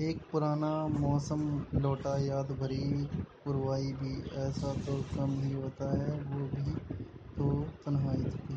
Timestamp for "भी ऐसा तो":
3.92-4.94